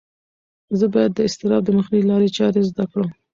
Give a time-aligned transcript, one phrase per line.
[0.79, 3.09] زه باید د اضطراب د مخنیوي لارې چارې زده کړم.